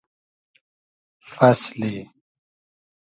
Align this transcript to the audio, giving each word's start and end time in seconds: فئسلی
فئسلی 1.33 1.93